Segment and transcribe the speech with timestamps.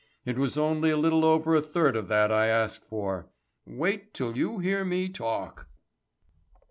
[0.25, 3.29] It was only a little over a third of that I asked for.
[3.67, 5.67] Wait till you hear me talk!"